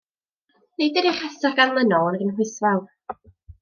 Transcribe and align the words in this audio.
Nid 0.77 0.97
ydy'r 1.03 1.07
rhestr 1.19 1.55
ganlynol 1.61 2.19
yn 2.21 2.21
gynhwysfawr. 2.25 2.87